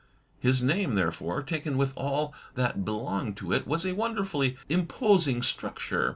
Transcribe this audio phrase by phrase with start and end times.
[0.39, 5.43] His name, therefore, taken with all that belonged to it, was a wonder fully imposing
[5.43, 6.09] structure.